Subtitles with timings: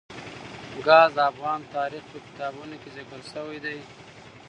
[0.85, 3.79] ګاز د افغان تاریخ په کتابونو کې ذکر شوی دي.